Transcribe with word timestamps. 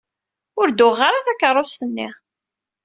Ur 0.59 0.67
d-uɣeɣ 0.69 1.01
ara 1.07 1.25
takeṛṛust-nni. 1.25 2.07